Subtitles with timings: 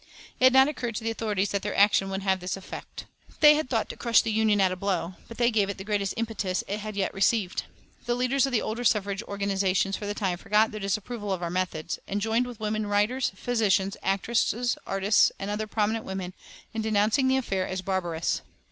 [0.39, 3.05] It had not occurred to the authorities that their action would have this effect.
[3.39, 6.15] They thought to crush the Union at a blow, but they gave it the greatest
[6.17, 7.65] impetus it had yet received.
[8.07, 11.51] The leaders of the older suffrage organisations for the time forgot their disapproval of our
[11.51, 16.33] methods, and joined with women writers, physicians, actresses, artists, and other prominent women
[16.73, 18.41] in denouncing the affair as barbarous.